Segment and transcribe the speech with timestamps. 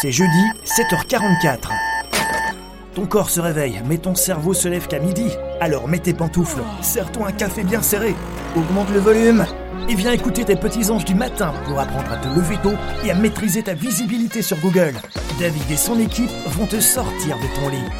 [0.00, 1.58] C'est jeudi, 7h44.
[2.94, 5.28] Ton corps se réveille, mais ton cerveau se lève qu'à midi.
[5.60, 8.14] Alors mets tes pantoufles, serre-toi un café bien serré,
[8.56, 9.44] augmente le volume
[9.90, 12.72] et viens écouter tes petits anges du matin pour apprendre à te lever tôt
[13.04, 14.94] et à maîtriser ta visibilité sur Google.
[15.38, 17.90] David et son équipe vont te sortir de ton lit.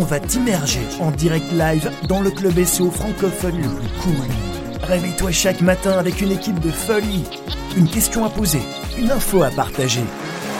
[0.00, 4.26] On va t'immerger en direct live dans le club SEO francophone le plus cool.
[4.82, 7.24] Réveille-toi chaque matin avec une équipe de folie.
[7.76, 8.62] Une question à poser,
[8.98, 10.02] une info à partager.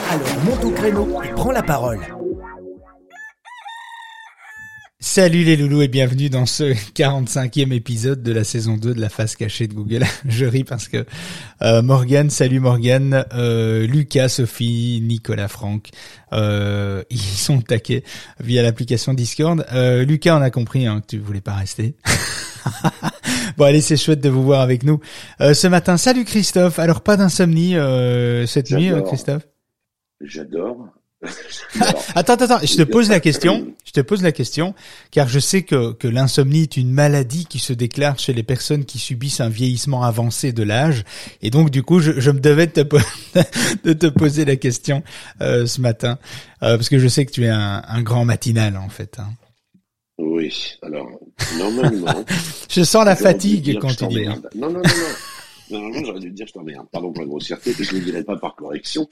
[0.09, 1.99] Alors monte au créneau et prends la parole.
[4.99, 6.63] Salut les loulous et bienvenue dans ce
[6.95, 10.05] 45e épisode de la saison 2 de la face cachée de Google.
[10.27, 11.05] Je ris parce que
[11.61, 15.89] euh, Morgan, salut Morgan, euh, Lucas, Sophie, Nicolas, Franck,
[16.31, 18.05] euh, ils sont taqués
[18.39, 19.65] via l'application Discord.
[19.73, 21.95] Euh, Lucas, on a compris hein, que tu voulais pas rester.
[23.57, 25.01] bon allez, c'est chouette de vous voir avec nous
[25.41, 25.97] euh, ce matin.
[25.97, 26.79] Salut Christophe.
[26.79, 27.75] Alors pas d'insomnie
[28.47, 29.43] cette nuit, Christophe?
[30.21, 30.87] J'adore.
[32.15, 33.73] attends, attends, je te pose la question.
[33.85, 34.75] Je te pose la question,
[35.09, 38.85] car je sais que, que l'insomnie est une maladie qui se déclare chez les personnes
[38.85, 41.03] qui subissent un vieillissement avancé de l'âge,
[41.41, 42.97] et donc du coup, je, je me devais de te,
[43.83, 45.03] de te poser la question
[45.41, 46.19] euh, ce matin,
[46.61, 49.17] euh, parce que je sais que tu es un, un grand matinal en fait.
[49.19, 49.29] Hein.
[50.19, 51.09] Oui, alors
[51.57, 52.25] normalement.
[52.69, 54.25] je sens la fatigue quand tu dis.
[54.25, 54.83] Non, non, non, non.
[55.69, 56.87] Normalement, j'aurais dû dire je t'emmerde.
[56.91, 59.07] Pardon pour la grossièreté, je ne le dirai pas par correction.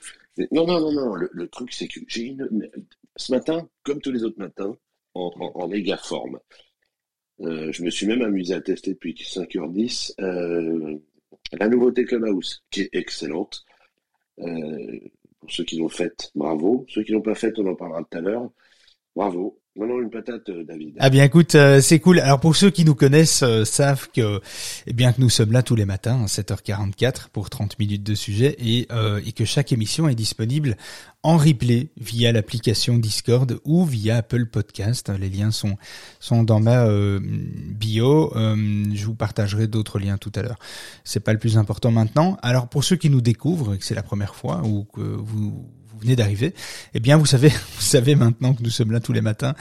[0.51, 1.15] non, non, non, non.
[1.15, 2.69] Le, truc, c'est que j'ai une.
[3.15, 4.75] Ce matin, comme tous les autres matins,
[5.13, 6.39] en, en, méga forme.
[7.41, 10.97] Euh, je me suis même amusé à tester depuis 5h10 euh,
[11.53, 13.65] la nouveauté Clubhouse, qui est excellente.
[14.39, 14.99] Euh,
[15.39, 16.85] pour ceux qui l'ont faite, bravo.
[16.89, 18.49] Ceux qui l'ont pas faite, on en parlera tout à l'heure.
[19.15, 19.59] Bravo.
[19.77, 20.95] Non, non, une patate, euh, David.
[20.99, 22.19] Ah bien, écoute, euh, c'est cool.
[22.21, 24.39] Alors pour ceux qui nous connaissent, euh, savent que,
[24.87, 28.15] eh bien, que nous sommes là tous les matins, à 7h44 pour 30 minutes de
[28.15, 28.87] sujet, et,
[29.25, 30.77] et que chaque émission est disponible
[31.23, 35.11] en replay via l'application Discord ou via Apple Podcast.
[35.19, 35.75] Les liens sont
[36.21, 38.31] sont dans ma bio.
[38.33, 40.59] je vous partagerai d'autres liens tout à l'heure.
[41.03, 42.37] C'est pas le plus important maintenant.
[42.41, 45.65] Alors pour ceux qui nous découvrent que c'est la première fois ou que vous
[46.13, 46.53] d'arriver,
[46.93, 49.55] eh bien vous savez, vous savez maintenant que nous sommes là tous les matins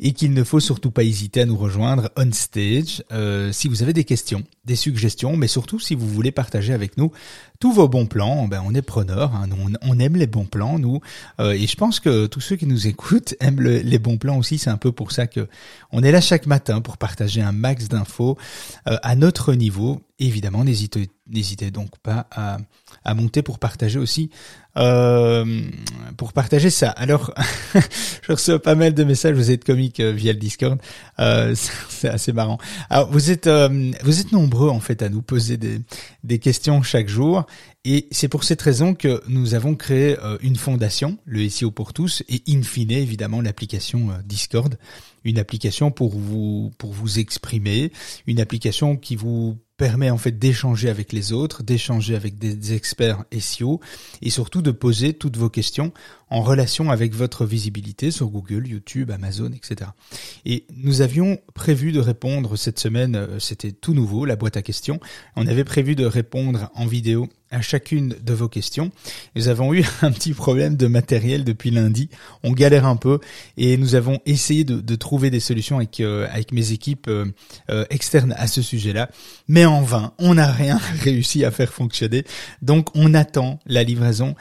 [0.00, 3.82] et qu'il ne faut surtout pas hésiter à nous rejoindre on stage euh, si vous
[3.82, 7.12] avez des questions, des suggestions, mais surtout si vous voulez partager avec nous
[7.60, 8.48] tous vos bons plans.
[8.48, 11.00] Ben on est preneurs, hein, on, on, aime les bons plans nous,
[11.38, 14.58] euh, et je pense que tous ceux qui nous écoutent aiment les bons plans aussi.
[14.58, 15.46] C'est un peu pour ça que
[15.92, 18.36] on est là chaque matin pour partager un max d'infos
[18.88, 20.00] euh, à notre niveau.
[20.18, 22.58] Évidemment, n'hésitez n'hésitez donc pas à,
[23.04, 24.30] à monter pour partager aussi
[24.76, 25.62] euh,
[26.16, 26.90] pour partager ça.
[26.90, 27.34] Alors,
[27.74, 30.78] je reçois pas mal de messages, vous êtes comiques euh, via le Discord,
[31.18, 31.54] euh,
[31.88, 32.58] c'est assez marrant.
[32.88, 35.80] Alors, vous êtes euh, vous êtes nombreux en fait à nous poser des,
[36.24, 37.46] des questions chaque jour,
[37.84, 41.92] et c'est pour cette raison que nous avons créé euh, une fondation, le SEO pour
[41.92, 44.76] tous, et in fine évidemment l'application Discord,
[45.24, 47.92] une application pour vous pour vous exprimer,
[48.26, 53.24] une application qui vous permet en fait d'échanger avec les autres, d'échanger avec des experts
[53.32, 53.80] SEO
[54.20, 55.94] et surtout de poser toutes vos questions
[56.28, 59.92] en relation avec votre visibilité sur Google, YouTube, Amazon, etc.
[60.44, 64.62] Et nous avions prévu de répondre cette semaine, euh, c'était tout nouveau, la boîte à
[64.62, 65.00] questions.
[65.34, 68.90] On avait prévu de répondre en vidéo à chacune de vos questions.
[69.34, 72.08] Nous avons eu un petit problème de matériel depuis lundi.
[72.42, 73.20] On galère un peu
[73.56, 77.84] et nous avons essayé de, de trouver des solutions avec, euh, avec mes équipes euh,
[77.90, 79.10] externes à ce sujet-là.
[79.48, 82.24] Mais en vain, on n'a rien réussi à faire fonctionner.
[82.62, 84.34] Donc on attend la livraison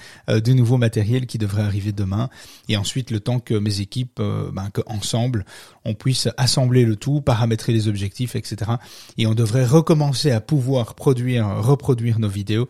[0.43, 2.29] du nouveau matériel qui devrait arriver demain
[2.67, 5.45] et ensuite le temps que mes équipes, euh, ben, que ensemble,
[5.85, 8.71] on puisse assembler le tout, paramétrer les objectifs, etc.
[9.17, 12.67] Et on devrait recommencer à pouvoir produire, reproduire nos vidéos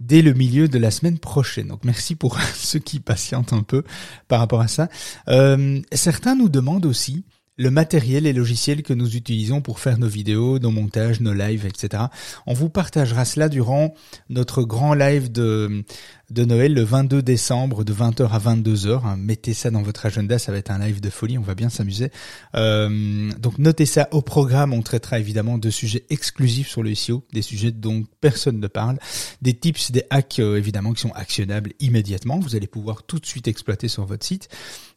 [0.00, 1.68] dès le milieu de la semaine prochaine.
[1.68, 3.84] Donc merci pour ceux qui patientent un peu
[4.28, 4.88] par rapport à ça.
[5.28, 7.24] Euh, certains nous demandent aussi
[7.60, 11.66] le matériel et logiciels que nous utilisons pour faire nos vidéos, nos montages, nos lives,
[11.66, 12.04] etc.
[12.46, 13.92] On vous partagera cela durant
[14.30, 15.84] notre grand live de
[16.30, 19.04] de Noël le 22 décembre de 20h à 22h.
[19.04, 21.54] Hein, mettez ça dans votre agenda, ça va être un live de folie, on va
[21.54, 22.10] bien s'amuser.
[22.54, 27.24] Euh, donc notez ça au programme, on traitera évidemment de sujets exclusifs sur le SEO,
[27.32, 28.98] des sujets dont personne ne parle,
[29.42, 33.26] des tips, des hacks euh, évidemment qui sont actionnables immédiatement, vous allez pouvoir tout de
[33.26, 34.48] suite exploiter sur votre site,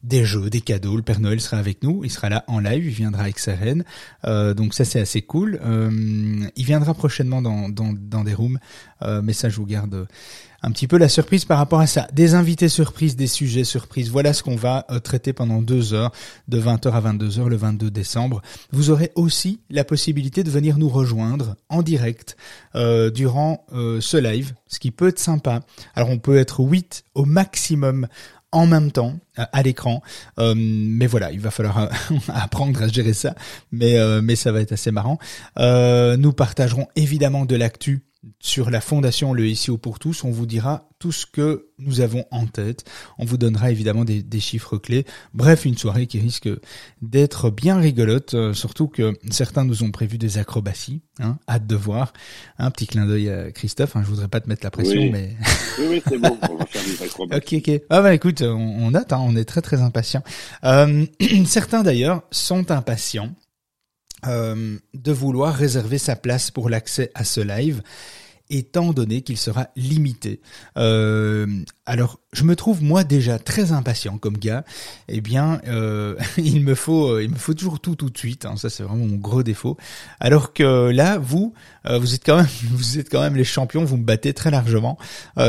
[0.04, 2.86] des jeux, des cadeaux, le Père Noël sera avec nous, il sera là en live,
[2.86, 3.84] il viendra avec sa reine,
[4.24, 5.60] euh, donc ça c'est assez cool.
[6.56, 8.58] il viendra prochainement dans, dans, dans des rooms,
[9.22, 10.06] mais ça je vous garde
[10.64, 12.08] un petit peu la surprise par rapport à ça.
[12.14, 14.10] Des invités surprises, des sujets surprises.
[14.10, 16.10] Voilà ce qu'on va euh, traiter pendant deux heures,
[16.48, 18.40] de 20h à 22h le 22 décembre.
[18.72, 22.38] Vous aurez aussi la possibilité de venir nous rejoindre en direct
[22.76, 25.60] euh, durant euh, ce live, ce qui peut être sympa.
[25.94, 28.08] Alors on peut être 8 au maximum
[28.50, 30.00] en même temps à l'écran.
[30.38, 31.90] mais voilà, il va falloir
[32.28, 33.34] apprendre à gérer ça.
[33.72, 33.96] Mais
[34.36, 35.18] ça va être assez marrant.
[35.58, 38.04] nous partagerons évidemment de l'actu
[38.40, 42.24] sur la fondation Le SEO pour tous, on vous dira tout ce que nous avons
[42.30, 42.84] en tête.
[43.18, 45.04] On vous donnera évidemment des, chiffres clés.
[45.34, 46.48] Bref, une soirée qui risque
[47.02, 51.02] d'être bien rigolote, euh, surtout que certains nous ont prévu des acrobaties.
[51.20, 52.12] Hein, hâte de voir.
[52.58, 53.96] Un petit clin d'œil à Christophe.
[53.96, 55.36] Hein, je voudrais pas te mettre la pression, mais
[55.78, 56.38] oui, oui, c'est bon.
[56.50, 57.56] On va faire des acrobaties.
[57.56, 57.82] ok, ok.
[57.90, 59.12] Ah bah écoute, on, note.
[59.12, 60.24] Hein, on est très très impatients.
[60.64, 61.06] Euh,
[61.46, 63.34] certains d'ailleurs sont impatients.
[64.26, 67.82] Euh, de vouloir réserver sa place pour l'accès à ce live
[68.50, 70.40] étant donné qu'il sera limité.
[70.76, 71.46] Euh,
[71.86, 74.64] alors, je me trouve moi déjà très impatient comme gars.
[75.08, 78.44] Eh bien, euh, il me faut, euh, il me faut toujours tout tout de suite.
[78.44, 78.56] Hein.
[78.56, 79.76] ça, c'est vraiment mon gros défaut.
[80.20, 81.54] Alors que là, vous,
[81.88, 83.84] vous êtes quand même, vous êtes quand même les champions.
[83.84, 84.98] Vous me battez très largement.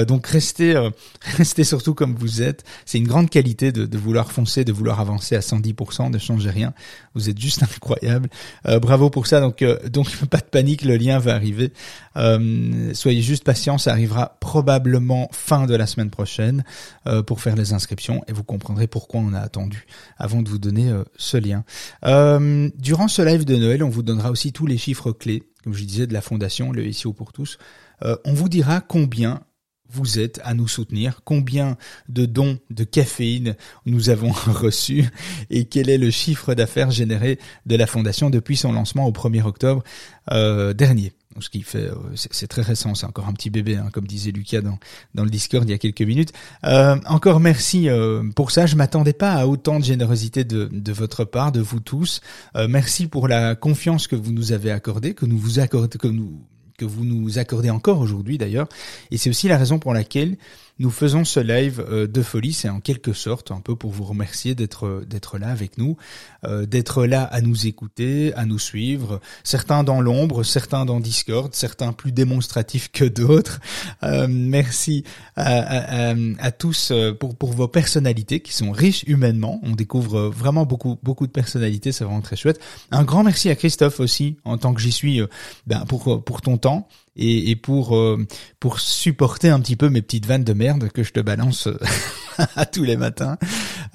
[0.07, 0.75] donc, restez,
[1.37, 2.63] restez surtout comme vous êtes.
[2.85, 6.49] C'est une grande qualité de, de, vouloir foncer, de vouloir avancer à 110%, de changer
[6.49, 6.73] rien.
[7.15, 8.29] Vous êtes juste incroyable.
[8.63, 9.41] bravo pour ça.
[9.41, 10.83] Donc, donc pas de panique.
[10.83, 11.71] Le lien va arriver.
[12.17, 16.63] Euh, soyez juste patients, ça arrivera probablement fin de la semaine prochaine
[17.07, 19.85] euh, pour faire les inscriptions et vous comprendrez pourquoi on a attendu
[20.17, 21.63] avant de vous donner euh, ce lien.
[22.77, 25.83] durant ce live de Noël, on vous donnera aussi tous les chiffres clés, comme je
[25.83, 27.57] disais, de la fondation, le SEO pour tous.
[28.01, 29.41] on vous dira combien
[29.87, 31.77] vous êtes à nous soutenir, combien
[32.09, 33.55] de dons de caféine
[33.85, 35.05] nous avons reçus
[35.49, 39.43] et quel est le chiffre d'affaires généré de la fondation depuis son lancement au 1er
[39.43, 39.83] octobre
[40.73, 44.07] dernier ce qui fait, euh, c'est très récent, c'est encore un petit bébé, hein, comme
[44.07, 44.77] disait Lucas dans,
[45.13, 46.31] dans le Discord il y a quelques minutes.
[46.63, 48.65] Euh, encore merci euh, pour ça.
[48.65, 52.21] Je m'attendais pas à autant de générosité de, de votre part, de vous tous.
[52.69, 56.41] merci pour la confiance que vous nous avez accordée, que nous vous accordez, que nous
[56.77, 58.67] que vous nous accordez encore aujourd'hui d'ailleurs.
[59.11, 60.37] Et c'est aussi la raison pour laquelle
[60.77, 64.03] nous faisons ce live euh, de folie, c'est en quelque sorte un peu pour vous
[64.03, 65.95] remercier d'être d'être là avec nous,
[66.43, 69.21] euh, d'être là à nous écouter, à nous suivre.
[69.43, 73.61] Certains dans l'ombre, certains dans Discord, certains plus démonstratifs que d'autres.
[74.03, 75.03] Euh, merci
[75.35, 79.61] à, à, à, tous pour pour vos personnalités qui sont riches humainement.
[79.63, 82.59] On découvre vraiment beaucoup beaucoup de personnalités, c'est vraiment très chouette.
[82.91, 85.21] Un grand merci à Christophe aussi en tant que j'y suis,
[85.67, 88.25] ben pour pour ton temps et, et pour euh,
[88.59, 91.77] pour supporter un petit peu mes petites vannes de merde que je te balance euh,
[92.55, 93.37] à tous les matins.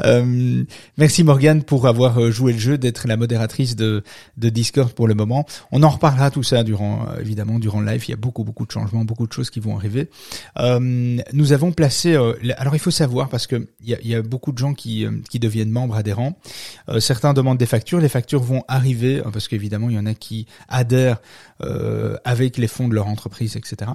[0.05, 0.65] Euh,
[0.97, 4.03] merci Morgane pour avoir euh, joué le jeu, d'être la modératrice de,
[4.37, 5.47] de Discord pour le moment.
[5.73, 8.05] On en reparlera tout ça durant évidemment durant le live.
[8.07, 10.09] Il y a beaucoup beaucoup de changements, beaucoup de choses qui vont arriver.
[10.59, 12.15] Euh, nous avons placé.
[12.57, 15.07] alors il faut savoir parce que il y a, y a, beaucoup de gens qui
[15.29, 16.39] qui deviennent membres adhérents.
[16.99, 17.99] certains demandent des factures.
[17.99, 21.21] Les factures vont arriver parce qu'évidemment il y en a qui adhèrent
[22.25, 23.93] avec les fonds de leur entreprise, etc.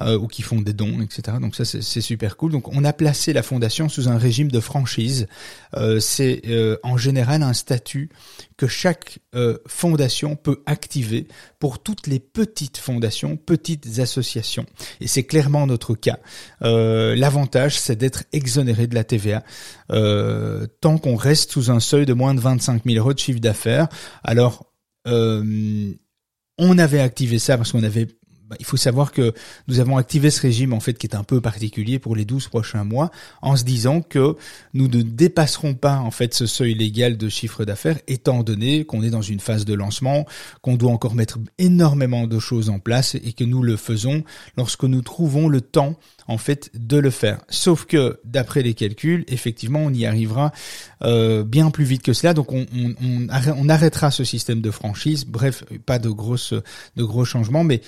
[0.00, 1.38] Euh, ou qui font des dons, etc.
[1.40, 2.52] Donc ça c'est super cool.
[2.52, 5.26] Donc on a placé la fondation sous un régime de franchise.
[5.74, 8.10] Euh, c'est euh, en général un statut
[8.56, 9.18] que chaque
[9.66, 11.28] fondation peut activer
[11.58, 14.64] pour toutes les petites fondations, petites associations.
[15.00, 16.18] Et c'est clairement notre cas.
[16.62, 19.44] L'avantage c'est d'être exonéré de la TVA
[19.88, 23.88] tant qu'on reste sous un seuil de moins de 25 000 euros de chiffre d'affaires.
[24.24, 24.64] Alors
[26.58, 28.08] on avait activé ça parce qu'on avait
[28.48, 29.34] bah, il faut savoir que
[29.66, 32.46] nous avons activé ce régime en fait qui est un peu particulier pour les 12
[32.46, 33.10] prochains mois
[33.42, 34.36] en se disant que
[34.72, 39.02] nous ne dépasserons pas en fait ce seuil légal de chiffre d'affaires étant donné qu'on
[39.02, 40.26] est dans une phase de lancement,
[40.62, 44.22] qu'on doit encore mettre énormément de choses en place et que nous le faisons
[44.56, 45.96] lorsque nous trouvons le temps
[46.28, 47.40] en fait de le faire.
[47.48, 50.52] Sauf que d'après les calculs, effectivement, on y arrivera
[51.02, 52.34] euh, bien plus vite que cela.
[52.34, 52.66] Donc on,
[53.68, 55.24] arrêtera ce système de franchise.
[55.26, 56.54] Bref, pas de grosses
[56.96, 57.80] de gros changements, mais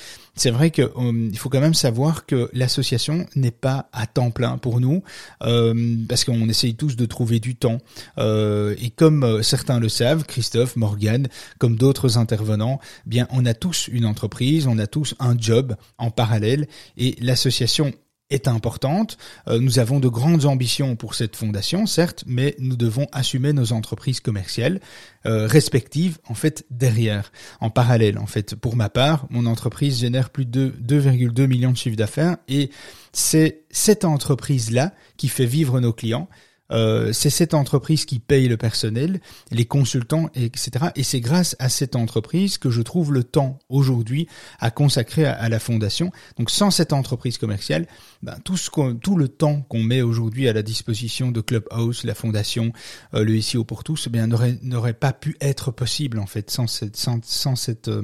[0.50, 4.80] vrai que euh, faut quand même savoir que l'association n'est pas à temps plein pour
[4.80, 5.02] nous
[5.42, 7.78] euh, parce qu'on essaye tous de trouver du temps.
[8.18, 11.28] et comme certains le savent, Christophe, Morgan,
[11.58, 15.76] comme d'autres intervenants, eh bien on a tous une entreprise, on a tous un job
[15.98, 17.92] en parallèle et l'association
[18.30, 19.16] est importante.
[19.48, 23.72] Euh, nous avons de grandes ambitions pour cette fondation, certes, mais nous devons assumer nos
[23.72, 24.80] entreprises commerciales
[25.26, 28.18] euh, respectives, en fait, derrière, en parallèle.
[28.18, 32.36] En fait, pour ma part, mon entreprise génère plus de 2,2 millions de chiffres d'affaires
[32.48, 32.70] et
[33.12, 36.28] c'est cette entreprise-là qui fait vivre nos clients.
[36.70, 39.20] Euh, c'est cette entreprise qui paye le personnel,
[39.50, 40.86] les consultants, etc.
[40.96, 45.48] Et c'est grâce à cette entreprise que je trouve le temps aujourd'hui à consacrer à,
[45.48, 46.12] la fondation.
[46.38, 47.86] Donc sans cette entreprise commerciale,
[48.22, 52.14] ben, tout, ce tout le temps qu'on met aujourd'hui à la disposition de Clubhouse, la
[52.14, 52.72] fondation,
[53.14, 56.66] euh, le SEO pour tous, eh bien n'aurait pas pu être possible en fait sans
[56.66, 58.02] cette, sans, cette, euh,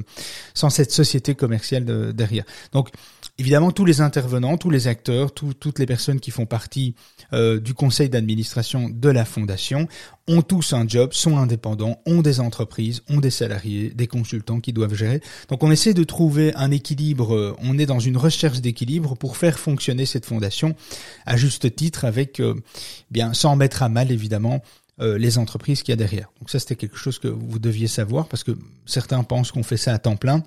[0.53, 2.45] sans cette société commerciale derrière.
[2.71, 2.89] Donc
[3.37, 6.95] évidemment, tous les intervenants, tous les acteurs, toutes les personnes qui font partie
[7.33, 9.87] euh, du conseil d'administration de la fondation
[10.27, 14.73] ont tous un job, sont indépendants, ont des entreprises, ont des salariés, des consultants qui
[14.73, 15.21] doivent gérer.
[15.49, 19.37] Donc on essaie de trouver un équilibre, euh, on est dans une recherche d'équilibre pour
[19.37, 20.75] faire fonctionner cette fondation
[21.25, 22.55] à juste titre avec, euh,
[23.11, 24.61] bien, sans mettre à mal évidemment
[24.97, 26.29] les entreprises qu'il y a derrière.
[26.39, 29.75] Donc ça c'était quelque chose que vous deviez savoir parce que certains pensent qu'on fait
[29.75, 30.41] ça à temps plein.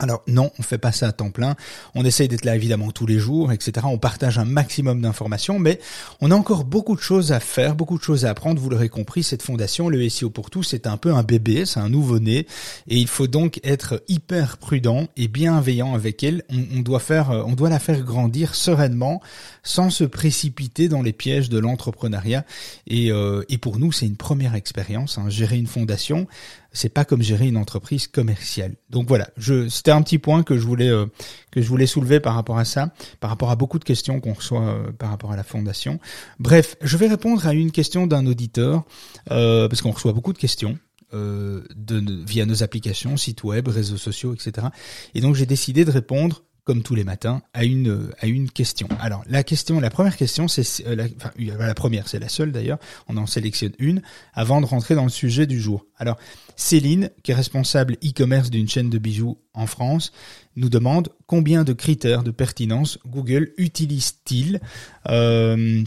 [0.00, 1.56] Alors non, on fait pas ça à temps plein.
[1.94, 3.86] On essaye d'être là évidemment tous les jours, etc.
[3.88, 5.78] On partage un maximum d'informations, mais
[6.22, 8.60] on a encore beaucoup de choses à faire, beaucoup de choses à apprendre.
[8.60, 11.80] Vous l'aurez compris, cette fondation, le SEO pour tous, c'est un peu un bébé, c'est
[11.80, 12.46] un nouveau-né,
[12.88, 16.44] et il faut donc être hyper prudent et bienveillant avec elle.
[16.50, 19.20] On, doit faire, on doit la faire grandir sereinement,
[19.62, 22.44] sans se précipiter dans les pièges de l'entrepreneuriat.
[22.86, 25.18] Et, euh, et pour nous, c'est une première expérience.
[25.18, 25.28] Hein.
[25.28, 26.26] Gérer une fondation,
[26.72, 28.76] c'est pas comme gérer une entreprise commerciale.
[28.90, 31.06] Donc voilà, je c'était un petit point que je voulais euh,
[31.50, 34.34] que je voulais soulever par rapport à ça, par rapport à beaucoup de questions qu'on
[34.34, 35.98] reçoit euh, par rapport à la fondation.
[36.38, 38.84] Bref, je vais répondre à une question d'un auditeur
[39.30, 40.78] euh, parce qu'on reçoit beaucoup de questions.
[41.12, 44.68] de, via nos applications, sites web, réseaux sociaux, etc.
[45.14, 48.86] Et donc j'ai décidé de répondre comme tous les matins, à une à une question.
[49.00, 52.78] Alors la question, la première question, c'est euh, la, première, c'est la seule d'ailleurs.
[53.08, 54.02] On en sélectionne une
[54.34, 55.84] avant de rentrer dans le sujet du jour.
[55.96, 56.16] Alors
[56.54, 60.12] Céline, qui est responsable e-commerce d'une chaîne de bijoux en France,
[60.54, 64.60] nous demande combien de critères de pertinence Google utilise-t-il
[65.08, 65.82] euh,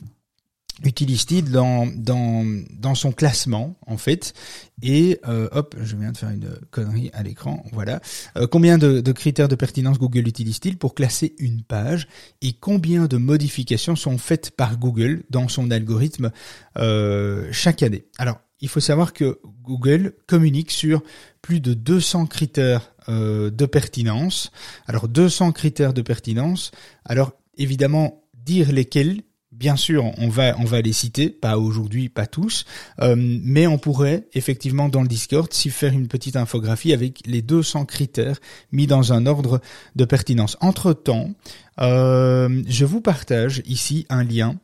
[0.83, 2.45] utilise-t-il dans, dans,
[2.79, 4.33] dans son classement en fait.
[4.81, 8.01] Et euh, hop je viens de faire une connerie à l'écran voilà.
[8.37, 12.07] Euh, combien de, critères de pertinence Google utilise-t-il pour classer une page
[12.41, 16.31] et combien de modifications sont faites par Google dans son algorithme
[16.77, 18.05] euh, chaque année?
[18.17, 21.01] Alors il faut savoir que Google communique sur
[21.41, 24.53] plus de 200 critères de pertinence.
[24.87, 26.71] Alors 200 critères de pertinence.
[27.03, 29.23] Alors évidemment dire lesquels
[29.63, 32.65] Bien sûr, on va les citer, pas aujourd'hui, pas tous,
[32.99, 37.41] euh, mais on pourrait effectivement dans le Discord s'y faire une petite infographie avec les
[37.41, 38.41] 200 critères
[38.73, 39.61] mis dans un ordre
[39.95, 40.57] de pertinence.
[40.59, 44.55] Entre temps, euh, je vous partage ici un lien.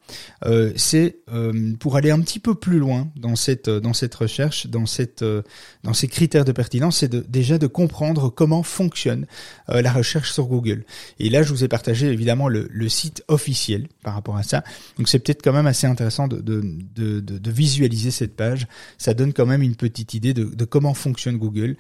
[0.45, 4.67] Euh, c'est euh, pour aller un petit peu plus loin dans cette dans cette recherche,
[4.67, 5.23] dans cette
[5.83, 9.25] dans ces critères de pertinence, c'est de, déjà de comprendre comment fonctionne
[9.67, 10.85] la recherche sur Google.
[11.19, 14.63] Et là, je vous ai partagé évidemment le, le site officiel par rapport à ça.
[14.97, 16.61] Donc c'est peut-être quand même assez intéressant de, de,
[16.95, 18.67] de, de, visualiser cette page.
[18.97, 21.75] Ça donne quand même une petite idée de, comment fonctionne Google,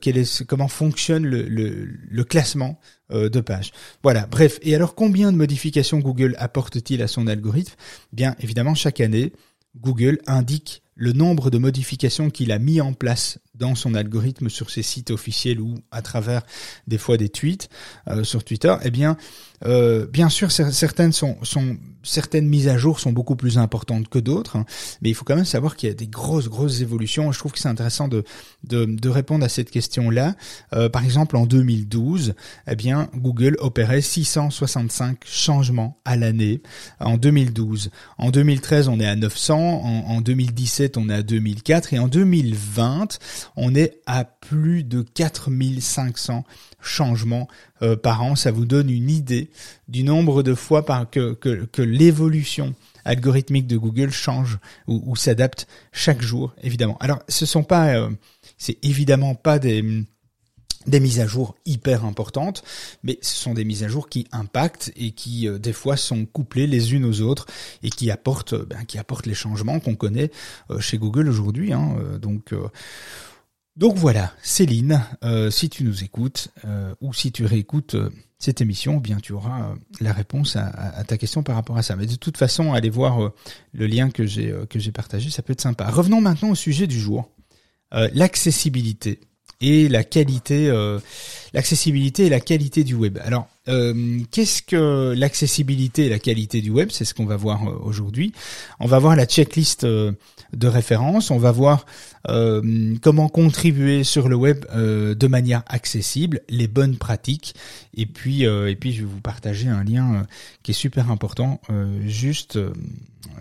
[0.00, 2.78] quel est comment fonctionne le, le, le classement
[3.10, 3.72] euh, de pages.
[4.02, 4.58] Voilà, bref.
[4.62, 7.74] Et alors combien de modifications Google apporte-t-il à son algorithme?
[8.12, 9.32] Bien évidemment, chaque année,
[9.76, 14.68] Google indique le nombre de modifications qu'il a mis en place dans son algorithme sur
[14.68, 16.42] ses sites officiels ou à travers
[16.88, 17.68] des fois des tweets
[18.08, 19.16] euh, sur Twitter, eh bien,
[19.64, 24.18] euh, bien sûr, certaines sont, sont certaines mises à jour sont beaucoup plus importantes que
[24.18, 24.64] d'autres, hein,
[25.02, 27.32] mais il faut quand même savoir qu'il y a des grosses grosses évolutions.
[27.32, 28.24] Je trouve que c'est intéressant de,
[28.64, 30.34] de, de répondre à cette question-là.
[30.72, 32.34] Euh, par exemple, en 2012,
[32.70, 36.62] eh bien, Google opérait 665 changements à l'année
[37.00, 37.90] en 2012.
[38.16, 39.58] En 2013, on est à 900.
[39.58, 43.18] En, en 2017, on est à 2004 et en 2020
[43.56, 46.44] on est à plus de 4500
[46.80, 47.48] changements
[47.82, 48.36] euh, par an.
[48.36, 49.50] Ça vous donne une idée
[49.88, 56.20] du nombre de fois par que, que, l'évolution algorithmique de Google change ou, s'adapte chaque
[56.20, 56.98] jour, évidemment.
[57.00, 58.10] Alors, ce sont pas, euh,
[58.58, 60.04] c'est évidemment pas des
[60.86, 62.62] mises à jour hyper importantes,
[63.02, 66.26] mais ce sont des mises à jour qui impactent et qui euh, des fois sont
[66.26, 67.46] couplées les unes aux autres
[67.82, 68.84] et qui apportent, ben,
[69.24, 70.30] les changements qu'on connaît
[70.80, 71.72] chez Google aujourd'hui.
[71.72, 71.96] Hein,
[73.78, 78.60] donc voilà, Céline, euh, si tu nous écoutes euh, ou si tu réécoutes euh, cette
[78.60, 81.94] émission, eh bien tu auras la réponse à, ta question par rapport à ça.
[81.94, 83.32] Mais de toute façon, allez voir
[83.72, 85.88] le lien que j'ai que j'ai partagé, ça peut être sympa.
[85.90, 87.30] Revenons maintenant au sujet du jour,
[87.90, 89.20] l'accessibilité
[89.60, 90.70] et la qualité,
[91.52, 93.18] l'accessibilité et la qualité du web.
[93.24, 93.48] Alors,
[94.30, 96.90] qu'est-ce que l'accessibilité et la qualité du web?
[96.92, 98.32] C'est ce qu'on va voir aujourd'hui.
[98.78, 99.84] On va voir la checklist
[100.52, 101.30] de référence.
[101.30, 101.84] On va voir
[102.28, 107.54] euh, comment contribuer sur le web euh, de manière accessible, les bonnes pratiques.
[107.94, 110.26] Et puis, euh, et puis, je vais vous partager un lien
[110.62, 111.60] qui est super important
[112.04, 112.58] juste,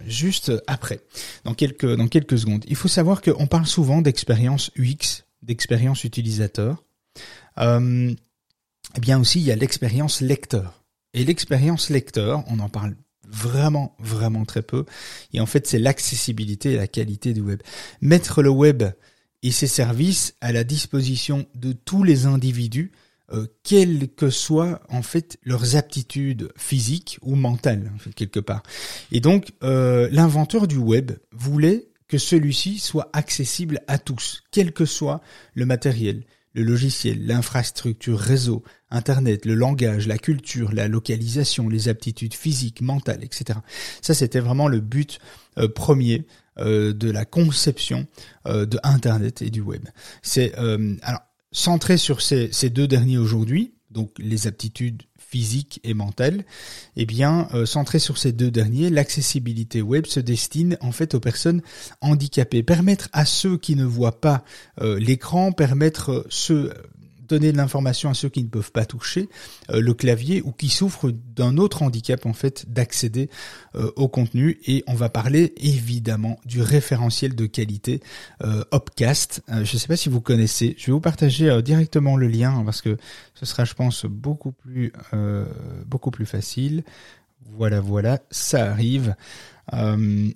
[0.05, 0.99] juste après,
[1.43, 2.63] dans quelques, dans quelques secondes.
[2.67, 6.83] Il faut savoir qu'on parle souvent d'expérience UX, d'expérience utilisateur.
[7.57, 10.83] eh bien aussi, il y a l'expérience lecteur.
[11.13, 12.95] Et l'expérience lecteur, on en parle
[13.27, 14.85] vraiment, vraiment très peu.
[15.33, 17.61] Et en fait, c'est l'accessibilité et la qualité du web.
[18.01, 18.83] Mettre le web
[19.43, 22.91] et ses services à la disposition de tous les individus
[23.33, 28.63] euh, quelles que soient en fait leurs aptitudes physiques ou mentales quelque part.
[29.11, 34.85] Et donc euh, l'inventeur du web voulait que celui-ci soit accessible à tous, quel que
[34.85, 35.21] soit
[35.53, 36.23] le matériel,
[36.53, 43.23] le logiciel, l'infrastructure réseau, Internet, le langage, la culture, la localisation, les aptitudes physiques, mentales,
[43.23, 43.59] etc.
[44.01, 45.19] Ça, c'était vraiment le but
[45.57, 46.25] euh, premier
[46.57, 48.07] euh, de la conception
[48.47, 49.85] euh, de Internet et du web.
[50.23, 51.21] C'est alors
[51.51, 56.45] centré sur ces deux derniers aujourd'hui, donc les aptitudes physiques et mentales,
[56.95, 61.61] eh bien, centré sur ces deux derniers, l'accessibilité web se destine en fait aux personnes
[62.01, 62.63] handicapées.
[62.63, 64.43] Permettre à ceux qui ne voient pas
[64.81, 66.73] l'écran, permettre ceux
[67.27, 69.29] donner de l'information à ceux qui ne peuvent pas toucher
[69.69, 73.29] euh, le clavier ou qui souffrent d'un autre handicap en fait d'accéder
[73.75, 78.01] euh, au contenu et on va parler évidemment du référentiel de qualité
[78.43, 79.41] euh, Opcast.
[79.47, 82.81] je ne sais pas si vous connaissez, je vais vous partager directement le lien parce
[82.81, 82.97] que
[83.33, 84.91] ce sera je pense beaucoup plus
[85.85, 86.83] beaucoup plus facile.
[87.55, 89.15] Voilà, voilà, ça arrive.
[89.73, 90.29] Euh,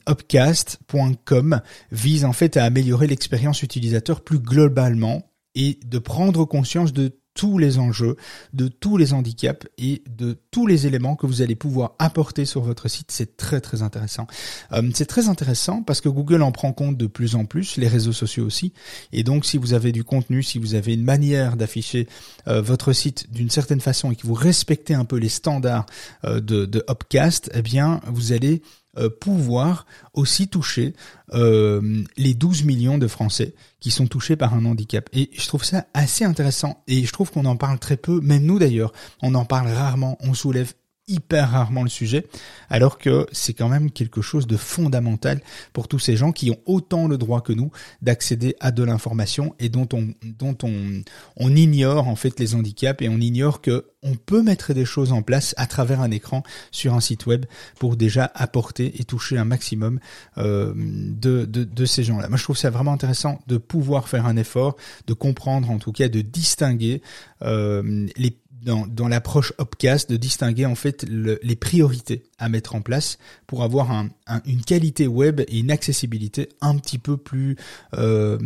[1.91, 5.23] vise en fait à améliorer l'expérience utilisateur plus globalement
[5.55, 8.17] et de prendre conscience de tous les enjeux,
[8.53, 12.61] de tous les handicaps et de tous les éléments que vous allez pouvoir apporter sur
[12.61, 13.11] votre site.
[13.11, 14.27] C'est très très intéressant.
[14.73, 17.87] Euh, c'est très intéressant parce que Google en prend compte de plus en plus, les
[17.87, 18.73] réseaux sociaux aussi.
[19.13, 22.07] Et donc si vous avez du contenu, si vous avez une manière d'afficher
[22.47, 25.85] euh, votre site d'une certaine façon et que vous respectez un peu les standards
[26.25, 28.61] euh, de, de Upcast, eh bien vous allez
[28.97, 30.93] euh, pouvoir aussi toucher
[31.33, 35.09] euh, les 12 millions de Français qui sont touchés par un handicap.
[35.13, 38.43] Et je trouve ça assez intéressant et je trouve qu'on en parle très peu, même
[38.43, 40.73] nous d'ailleurs, on en parle rarement, on soulève
[41.11, 42.27] hyper rarement le sujet,
[42.69, 45.41] alors que c'est quand même quelque chose de fondamental
[45.73, 49.55] pour tous ces gens qui ont autant le droit que nous d'accéder à de l'information
[49.59, 51.01] et dont on dont on
[51.37, 55.11] on ignore en fait les handicaps et on ignore que on peut mettre des choses
[55.11, 57.45] en place à travers un écran sur un site web
[57.77, 59.99] pour déjà apporter et toucher un maximum
[60.37, 62.27] euh, de, de, de ces gens-là.
[62.27, 65.91] Moi, je trouve ça vraiment intéressant de pouvoir faire un effort, de comprendre en tout
[65.91, 67.01] cas, de distinguer
[67.43, 72.81] euh, les dans, dans l'approche Opcast de distinguer en fait les priorités à mettre en
[72.81, 74.09] place pour avoir un,
[74.45, 77.57] une qualité web et une accessibilité un petit peu plus
[77.95, 78.37] euh,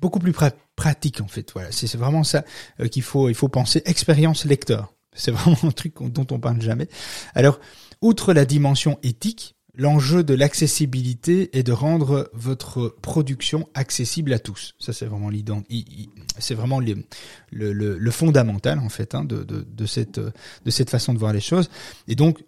[0.00, 0.34] beaucoup plus
[0.76, 1.52] pratique en fait.
[1.52, 2.44] Voilà, c'est vraiment ça
[2.80, 4.92] euh, qu'il faut il faut penser expérience lecteur.
[5.14, 6.88] C'est vraiment un truc dont on parle jamais.
[7.34, 7.60] Alors,
[8.00, 14.74] outre la dimension éthique, L'enjeu de l'accessibilité est de rendre votre production accessible à tous.
[14.78, 15.30] Ça, c'est vraiment
[16.38, 21.40] c'est vraiment le, fondamental en fait hein, de, cette de cette façon de voir les
[21.40, 21.70] choses.
[22.06, 22.38] Et donc,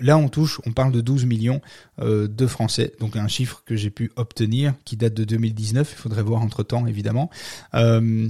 [0.00, 1.60] là, on touche, on parle de 12 millions
[2.00, 5.92] euh, de Français, donc un chiffre que j'ai pu obtenir qui date de 2019.
[5.92, 7.30] Il faudrait voir entre temps, évidemment.
[7.74, 8.28] Euh,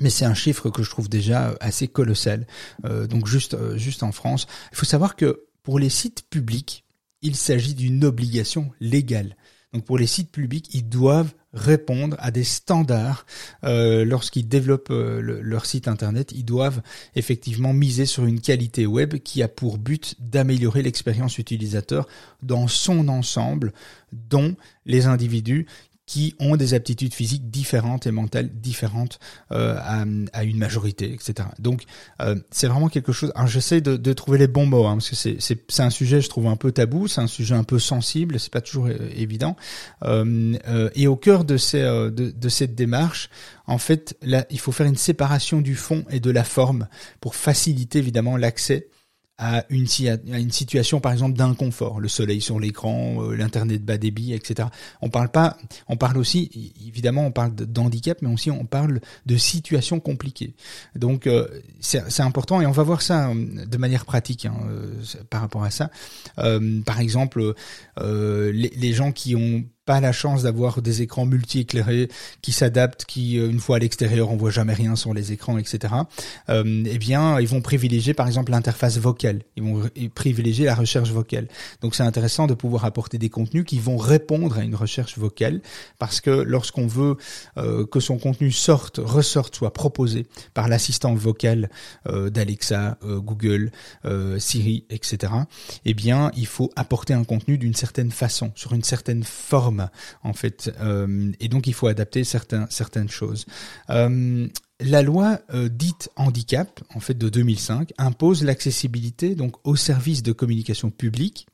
[0.00, 2.46] mais c'est un chiffre que je trouve déjà assez colossal.
[2.84, 6.84] Euh, donc juste, juste en France, il faut savoir que pour les sites publics,
[7.22, 9.36] il s'agit d'une obligation légale.
[9.72, 13.26] Donc pour les sites publics, ils doivent répondre à des standards
[13.64, 16.32] euh, lorsqu'ils développent euh, leur site internet.
[16.34, 16.82] Ils doivent
[17.14, 22.08] effectivement miser sur une qualité web qui a pour but d'améliorer l'expérience utilisateur
[22.42, 23.72] dans son ensemble,
[24.12, 24.56] dont
[24.86, 25.66] les individus
[26.10, 29.20] qui ont des aptitudes physiques différentes et mentales différentes
[29.52, 29.78] euh,
[30.32, 31.46] à, une majorité, etc.
[31.60, 31.84] Donc
[32.20, 33.30] euh, c'est vraiment quelque chose.
[33.36, 36.20] Alors j'essaie de, de, trouver les bons mots hein, parce que c'est c'est un sujet
[36.20, 39.08] je trouve un peu tabou, c'est un sujet un peu sensible, c'est pas toujours euh,
[39.14, 39.54] évident.
[40.02, 43.30] Euh, euh, et au cœur de ces de, de cette démarche,
[43.68, 46.88] en fait, là il faut faire une séparation du fond et de la forme
[47.20, 48.88] pour faciliter évidemment l'accès
[49.40, 54.68] à une, situation par exemple d'inconfort, le soleil sur l'écran, euh, l'internet bas débit, etc.
[55.00, 55.56] On parle pas,
[55.88, 60.52] on parle aussi évidemment on parle d'handicap, mais aussi on parle de situations compliquées.
[60.94, 61.48] Donc euh,
[61.80, 64.54] c'est important et on va voir ça euh, de manière pratique hein,
[65.30, 65.90] par rapport à ça.
[66.36, 67.54] par exemple,
[67.98, 72.08] les gens qui ont pas la chance d'avoir des écrans multi-éclairés
[72.42, 75.58] qui s'adaptent, qui euh, une fois à l'extérieur on voit jamais rien sur les écrans,
[75.58, 75.92] etc.
[76.48, 79.40] Euh, eh bien, ils vont privilégier par exemple l'interface vocale.
[79.56, 79.82] Ils vont
[80.14, 81.48] privilégier la recherche vocale.
[81.80, 85.60] Donc c'est intéressant de pouvoir apporter des contenus qui vont répondre à une recherche vocale,
[85.98, 87.16] parce que lorsqu'on veut
[87.58, 90.24] euh, que son contenu sorte, ressorte, soit proposé
[90.54, 91.68] par l'assistant vocal
[92.06, 93.72] d'Alexa, Google,
[94.38, 95.32] Siri, etc.
[95.84, 99.79] Eh bien, il faut apporter un contenu d'une certaine façon, sur une certaine forme
[100.22, 103.46] en fait, euh, et donc il faut adapter certaines choses.
[103.90, 104.48] Euh,
[104.80, 110.32] la loi euh, dite handicap, en fait de 2005, impose l'accessibilité donc aux services de
[110.32, 111.46] communication publique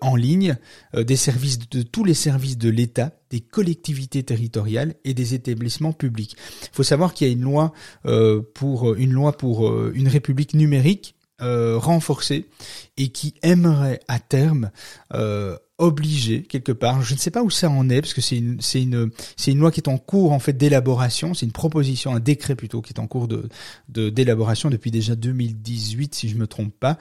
[0.00, 0.56] en ligne
[0.96, 6.36] des services de, tous les services de l'État, des collectivités territoriales et des établissements publics.
[6.62, 7.72] Il faut savoir qu'il y a une loi
[8.54, 12.46] pour une loi pour une république numérique renforcée
[12.96, 14.70] et qui aimerait à terme
[15.78, 17.02] obligé quelque part.
[17.02, 19.52] Je ne sais pas où ça en est parce que c'est une c'est une c'est
[19.52, 21.34] une loi qui est en cours en fait d'élaboration.
[21.34, 23.48] C'est une proposition, un décret plutôt qui est en cours de
[23.88, 26.98] d'élaboration depuis déjà 2018 si je me trompe pas.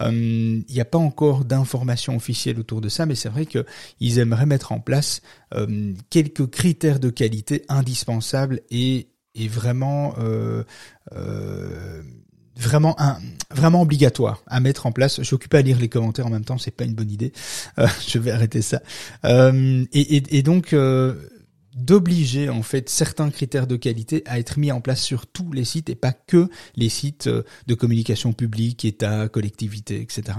[0.00, 3.64] Euh, il n'y a pas encore d'informations officielles autour de ça, mais c'est vrai que
[4.00, 5.22] ils aimeraient mettre en place
[5.54, 10.64] euh, quelques critères de qualité indispensables et et vraiment euh,
[11.12, 12.02] euh
[12.56, 13.18] vraiment un,
[13.50, 15.18] vraiment obligatoire à mettre en place.
[15.18, 17.32] Je suis occupé à lire les commentaires en même temps, c'est pas une bonne idée.
[17.78, 18.80] Euh, je vais arrêter ça.
[19.24, 21.14] Euh, et, donc euh,
[21.74, 25.64] d'obliger en fait certains critères de qualité à être mis en place sur tous les
[25.64, 30.38] sites et pas que les sites de communication publique, État, collectivité, etc.,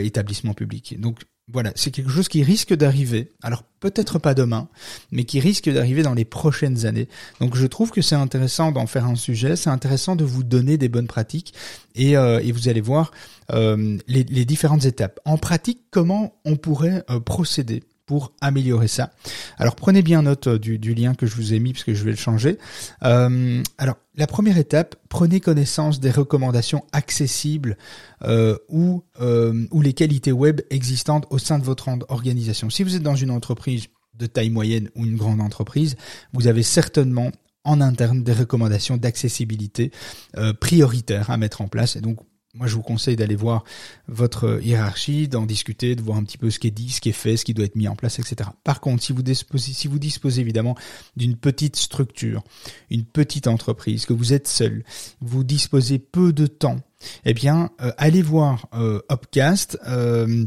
[0.00, 1.00] établissements publics.
[1.00, 1.20] Donc
[1.52, 3.32] voilà, c'est quelque chose qui risque d'arriver.
[3.40, 4.68] Alors peut-être pas demain,
[5.12, 7.08] mais qui risque d'arriver dans les prochaines années.
[7.40, 9.54] Donc je trouve que c'est intéressant d'en faire un sujet.
[9.54, 11.54] C'est intéressant de vous donner des bonnes pratiques
[11.94, 13.12] et, euh, et vous allez voir
[13.52, 15.20] euh, les, différentes étapes.
[15.24, 19.12] En pratique, comment on pourrait euh, procéder pour améliorer ça.
[19.58, 22.04] Alors prenez bien note euh, du, lien que je vous ai mis parce que je
[22.04, 22.58] vais le changer.
[23.02, 27.76] Euh, alors la première étape, prenez connaissance des recommandations accessibles
[28.22, 32.70] euh, ou, euh, ou les qualités web existantes au sein de votre organisation.
[32.70, 35.96] Si vous êtes dans une entreprise de taille moyenne ou une grande entreprise,
[36.32, 37.30] vous avez certainement
[37.64, 39.90] en interne des recommandations d'accessibilité
[40.36, 41.96] euh, prioritaires à mettre en place.
[41.96, 42.18] Et donc
[42.56, 43.64] moi, je vous conseille d'aller voir
[44.08, 47.10] votre hiérarchie, d'en discuter, de voir un petit peu ce qui est dit, ce qui
[47.10, 48.50] est fait, ce qui doit être mis en place, etc.
[48.64, 50.76] Par contre, si vous disposez, si vous disposez évidemment
[51.16, 52.42] d'une petite structure,
[52.90, 54.84] une petite entreprise, que vous êtes seul,
[55.20, 56.80] vous disposez peu de temps,
[57.24, 59.78] eh bien, euh, allez voir euh, Upcast.
[59.86, 60.44] Euh,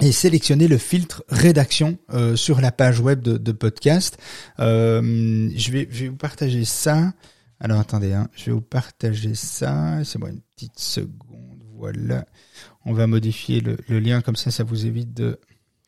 [0.00, 1.98] et sélectionnez le filtre rédaction
[2.34, 4.16] sur la page web de, de podcast.
[4.58, 7.12] je, vais, je vais vous partager ça.
[7.62, 10.02] Alors attendez, hein, je vais vous partager ça.
[10.04, 11.62] C'est moi une petite seconde.
[11.76, 12.26] Voilà.
[12.84, 15.38] On va modifier le, lien comme ça, ça vous évite de.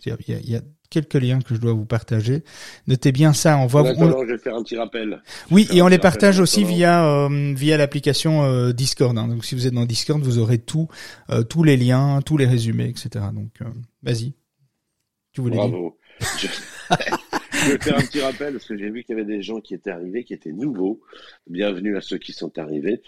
[0.07, 0.61] Il y, a,
[0.91, 2.45] quelques liens que je dois vous partager.
[2.87, 3.59] Notez bien ça.
[3.59, 3.83] On va.
[3.93, 5.21] je vais faire un petit rappel.
[5.51, 9.19] Oui, et on les partage aussi via euh, via l'application euh, Discord.
[9.19, 9.27] Hein.
[9.27, 10.87] Donc si vous êtes dans Discord, vous aurez tout,
[11.31, 13.25] euh, tous les liens, tous les résumés, etc.
[13.35, 13.51] Donc
[14.03, 14.35] vas-y.
[15.33, 15.99] Tu voulais Bravo.
[17.65, 19.61] Je vais faire un petit rappel parce que j'ai vu qu'il y avait des gens
[19.61, 21.01] qui étaient arrivés, qui étaient nouveaux.
[21.47, 23.01] Bienvenue à ceux qui sont arrivés.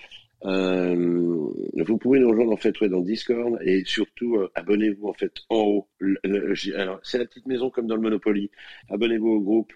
[0.45, 5.33] Euh, vous pouvez nous rejoindre en fait dans Discord et surtout euh, abonnez-vous en fait
[5.51, 5.89] en haut.
[7.03, 8.51] c'est la petite maison comme dans le Monopoly.
[8.89, 9.73] Abonnez-vous au groupe,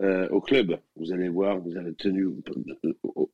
[0.00, 0.78] euh, au club.
[0.96, 2.26] Vous allez voir, vous allez tenu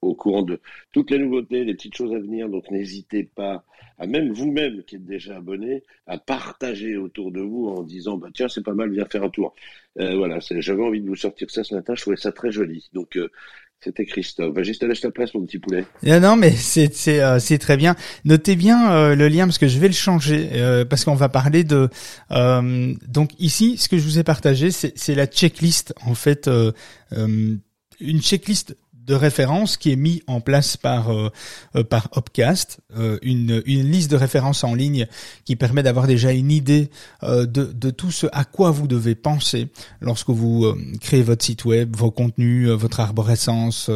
[0.03, 0.61] au, courant de
[0.93, 2.49] toutes les nouveautés, les petites choses à venir.
[2.49, 3.65] Donc n'hésitez pas
[3.99, 8.29] à même vous-même qui êtes déjà abonné à partager autour de vous en disant bah
[8.33, 9.55] tiens c'est pas mal, viens faire un tour.
[9.99, 11.95] Euh, voilà, j'avais envie de vous sortir ça ce matin.
[11.95, 12.89] Je trouvais ça très joli.
[12.93, 13.19] Donc
[13.83, 14.55] c'était Christophe.
[14.55, 15.87] Vas-y, je laisse place, mon petit poulet.
[16.07, 17.97] Ah non, mais c'est c'est euh, très bien.
[18.25, 21.29] Notez bien euh, le lien parce que je vais le changer euh, parce qu'on va
[21.29, 21.89] parler de.
[22.31, 26.51] donc ici, ce que je vous ai partagé, c'est c'est la checklist en fait,
[27.13, 28.77] une checklist
[29.11, 31.31] de référence qui est mis en place par euh,
[31.75, 35.09] euh, par Upcast, euh, une, une liste de références en ligne
[35.45, 36.91] qui permet d'avoir déjà une idée
[37.23, 39.69] de, de tout ce à quoi vous devez penser
[40.01, 43.91] lorsque vous créez votre site web, vos contenus, votre arborescence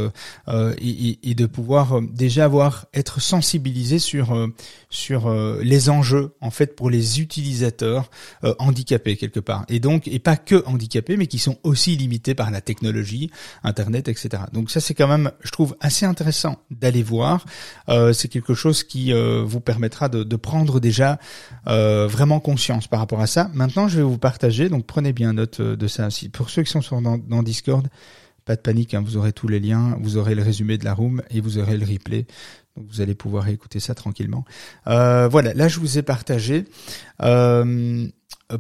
[0.79, 4.49] et, et, de pouvoir déjà avoir être sensibilisé sur
[4.91, 8.11] sur les enjeux en fait pour les utilisateurs
[8.59, 12.51] handicapés quelque part et donc et pas que handicapés mais qui sont aussi limités par
[12.51, 13.31] la technologie,
[13.63, 14.45] internet, etc.
[14.53, 17.45] Donc ça c'est quand même, je trouve, assez intéressant d'aller voir.
[17.91, 21.19] Euh, c'est quelque chose qui euh, vous permettra de, prendre déjà
[21.67, 23.51] euh, vraiment conscience par rapport à ça.
[23.53, 26.07] Maintenant, je vais vous partager, donc prenez bien note de ça.
[26.07, 26.31] aussi.
[26.31, 27.87] pour ceux qui sont sur, dans, Discord,
[28.47, 30.95] pas de panique, hein, vous aurez tous les liens, vous aurez le résumé de la
[30.95, 32.27] room et vous aurez le replay.
[32.75, 34.47] Donc vous allez pouvoir écouter ça tranquillement.
[34.87, 36.65] Voilà, là je vous ai partagé.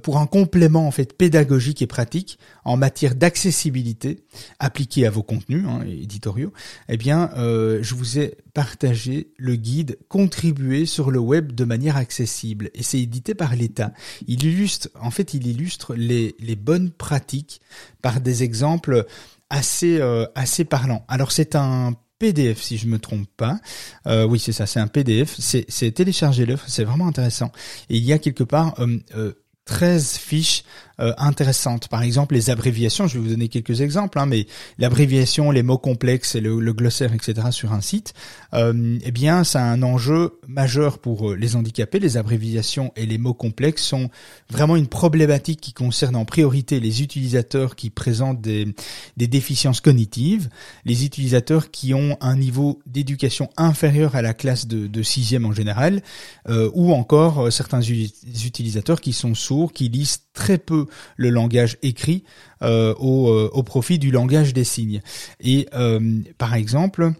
[0.02, 4.24] Pour un complément en fait pédagogique et pratique en matière d'accessibilité
[4.58, 6.52] appliquée à vos contenus hein, éditoriaux,
[6.88, 11.96] eh bien, euh, je vous ai partagé le guide Contribuer sur le web de manière
[11.96, 13.92] accessible et c'est édité par l'État.
[14.26, 17.60] Il illustre, en fait, il illustre les, les bonnes pratiques
[18.00, 19.06] par des exemples
[19.50, 21.04] assez euh, assez parlants.
[21.08, 23.58] Alors c'est un PDF si je me trompe pas.
[24.06, 25.34] Euh, oui, c'est ça, c'est un PDF.
[25.38, 27.52] C'est téléchargez-le, c'est vraiment intéressant.
[27.90, 29.34] Et il y a quelque part euh,
[29.66, 30.64] 13 fiches
[31.00, 31.88] euh, intéressantes.
[31.88, 34.46] Par exemple, les abréviations, je vais vous donner quelques exemples, hein, mais
[34.78, 37.48] l'abréviation, les mots complexes et le, glossaire, etc.
[37.50, 38.14] sur un site,
[38.52, 41.98] euh, eh bien, ça a un enjeu majeur pour euh, les handicapés.
[41.98, 44.08] Les abréviations et les mots complexes sont
[44.50, 48.74] vraiment une problématique qui concerne en priorité les utilisateurs qui présentent des,
[49.16, 50.48] des déficiences cognitives,
[50.84, 55.52] les utilisateurs qui ont un niveau d'éducation inférieur à la classe de, de sixième en
[55.52, 56.02] général,
[56.48, 62.24] euh, ou encore certains utilisateurs qui sont sourds, qui lisent très peu le langage écrit
[62.62, 65.00] euh, au, euh, au, profit du langage des signes.
[65.40, 67.12] Et euh, par exemple,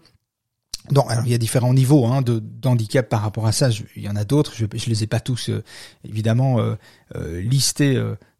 [0.91, 3.69] donc, alors il y a différents niveaux hein, de d'handicap par rapport à ça.
[3.95, 4.53] il y en a d'autres.
[4.55, 5.49] Je, je les ai pas tous
[6.07, 6.59] évidemment
[7.15, 7.99] listés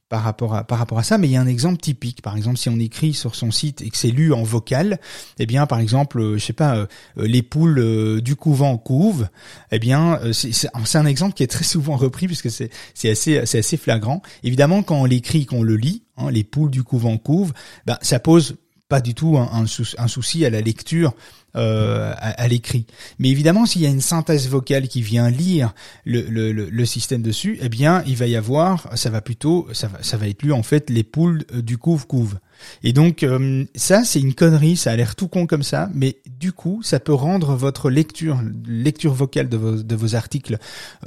[0.10, 2.22] par rapport à par rapport à ça, mais il y a un exemple typique.
[2.22, 5.00] Par exemple, si on écrit sur son site et que c'est lu en vocal,
[5.40, 6.86] eh bien, par exemple, euh, je sais pas, euh,
[7.18, 9.28] euh, les poules du couvent couvent,
[9.72, 13.60] eh bien, c'est un exemple qui est très souvent repris puisque c'est c'est assez c'est
[13.60, 14.22] assez flagrant.
[14.44, 17.54] Évidemment, quand on l'écrit, qu'on le lit, hein, les poules du couvent couvent,
[17.86, 18.56] ben, ça pose
[18.88, 21.14] pas du tout un, souci à la lecture
[21.56, 22.86] euh, à, l'écrit.
[23.20, 25.74] Mais évidemment, s'il y a une synthèse vocale qui vient lire
[26.06, 29.88] le, le, le, système dessus, eh bien, il va y avoir, ça va plutôt, ça
[29.88, 32.38] va, ça va être lu en fait les poules du couve-couve.
[32.84, 36.18] Et donc euh, ça, c'est une connerie, ça a l'air tout con comme ça, mais
[36.40, 40.58] du coup, ça peut rendre votre lecture, lecture vocale de vos, de vos articles,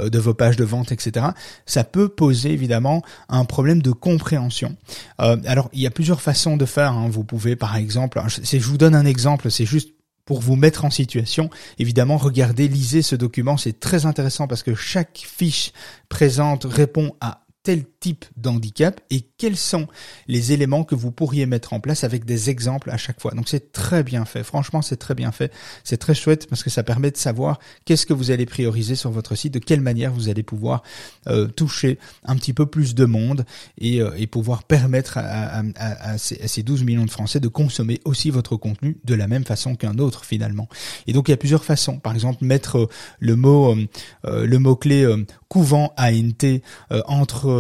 [0.01, 1.27] euh, de vos pages de vente, etc.
[1.67, 4.77] Ça peut poser évidemment un problème de compréhension.
[5.21, 6.93] Euh, alors, il y a plusieurs façons de faire.
[6.93, 7.09] Hein.
[7.11, 9.91] Vous pouvez, par exemple, je vous donne un exemple, c'est juste
[10.29, 11.49] pour vous mettre en situation.
[11.79, 15.73] Évidemment, regardez, lisez ce document, c'est très intéressant parce que chaque fiche
[16.11, 19.89] présente répond à tel type d'handicap et quels sont
[20.27, 23.33] les éléments que vous pourriez mettre en place avec des exemples à chaque fois.
[23.33, 24.43] Donc c'est très bien fait.
[24.43, 25.53] Franchement, c'est très bien fait.
[25.85, 29.11] C'est très chouette parce que ça permet de savoir qu'est-ce que vous allez prioriser sur
[29.11, 30.83] votre site, de quelle manière vous allez pouvoir
[31.27, 33.45] euh, toucher un petit peu plus de monde
[33.77, 38.97] et, euh, pouvoir permettre à, ces, 12 millions de Français de consommer aussi votre contenu
[39.05, 40.71] de la même façon qu'un autre finalement.
[41.07, 41.99] Et donc il y a plusieurs façons.
[41.99, 43.77] Par exemple, mettre euh, le mot
[44.25, 45.07] le mot clé
[45.49, 46.61] couvent ANT
[47.07, 47.58] entre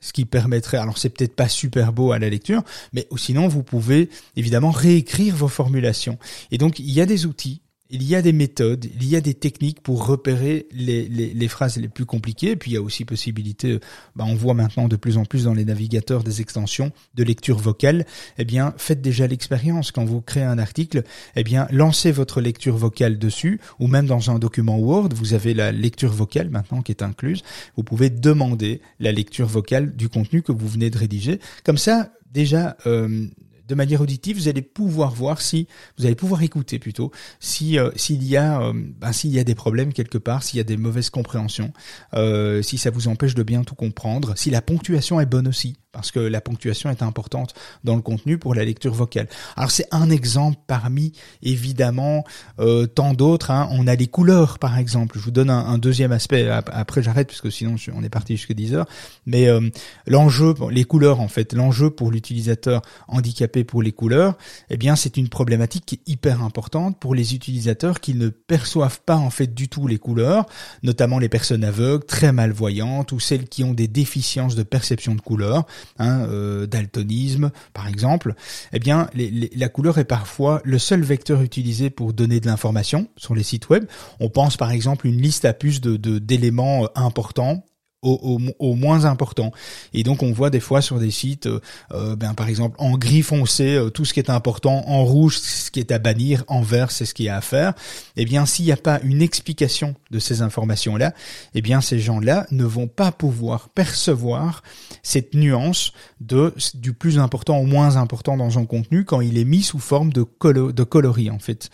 [0.00, 2.62] ce qui permettrait, alors c'est peut-être pas super beau à la lecture,
[2.92, 6.18] mais sinon vous pouvez évidemment réécrire vos formulations.
[6.50, 9.20] Et donc il y a des outils il y a des méthodes, il y a
[9.20, 12.56] des techniques pour repérer les, les, phrases les plus compliquées.
[12.56, 13.78] Puis il y a aussi possibilité,
[14.16, 17.58] bah, on voit maintenant de plus en plus dans les navigateurs des extensions de lecture
[17.58, 18.04] vocale.
[18.38, 21.04] Eh bien, faites déjà l'expérience quand vous créez un article.
[21.36, 25.54] Eh bien, lancez votre lecture vocale dessus, ou même dans un document Word, vous avez
[25.54, 27.42] la lecture vocale maintenant qui est incluse.
[27.76, 31.40] Vous pouvez demander la lecture vocale du contenu que vous venez de rédiger.
[31.64, 33.26] Comme ça, déjà, euh,
[33.66, 35.66] de manière auditive, vous allez pouvoir voir si,
[35.98, 39.44] vous allez pouvoir écouter plutôt, si euh, s'il y a, euh, ben, s'il y a
[39.44, 41.72] des problèmes quelque part, s'il y a des mauvaises compréhensions,
[42.14, 45.76] euh, si ça vous empêche de bien tout comprendre, si la ponctuation est bonne aussi
[45.96, 49.28] parce que la ponctuation est importante dans le contenu pour la lecture vocale.
[49.56, 52.22] Alors c'est un exemple parmi évidemment
[52.60, 53.50] euh, tant d'autres.
[53.50, 53.66] Hein.
[53.70, 55.18] On a les couleurs par exemple.
[55.18, 56.50] Je vous donne un, deuxième aspect.
[56.50, 58.86] Après j'arrête parce que sinon on est parti jusqu'à 10 heures.
[59.24, 59.70] Mais euh,
[60.06, 64.34] l'enjeu, les couleurs en fait, l'enjeu pour l'utilisateur handicapé pour les couleurs,
[64.68, 69.00] eh bien c'est une problématique qui est hyper importante pour les utilisateurs qui ne perçoivent
[69.00, 70.44] pas en fait du tout les couleurs,
[70.82, 75.22] notamment les personnes aveugles, très malvoyantes ou celles qui ont des déficiences de perception de
[75.22, 75.64] couleurs
[75.98, 78.34] hein, euh, daltonisme par exemple,
[78.72, 83.34] eh bien la couleur est parfois le seul vecteur utilisé pour donner de l'information sur
[83.34, 83.84] les sites web.
[84.20, 87.64] On pense par exemple une liste à puce de d'éléments euh, importants
[88.06, 89.52] au, moins important.
[89.92, 91.60] Et donc on voit des fois sur des sites, euh,
[91.92, 95.38] euh, ben, par exemple en gris foncé, euh, tout ce qui est important, en rouge,
[95.38, 97.74] ce qui est à bannir, en vert, c'est ce qui est à faire.
[98.16, 101.12] Eh bien, s'il n'y a pas une explication de ces informations-là,
[101.54, 104.62] eh bien ces gens-là ne vont pas pouvoir percevoir
[105.02, 109.44] cette nuance de du plus important au moins important dans un contenu quand il est
[109.44, 110.26] mis sous forme de,
[110.72, 111.70] de coloris en fait.